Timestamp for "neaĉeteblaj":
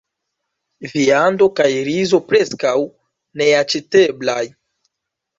3.41-4.41